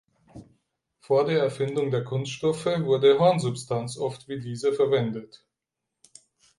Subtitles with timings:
[0.97, 5.45] Vor der Erfindung der Kunststoffe wurde Hornsubstanz oft wie diese verwendet.